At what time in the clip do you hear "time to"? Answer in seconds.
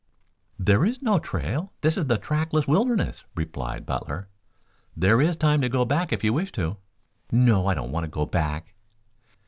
5.35-5.69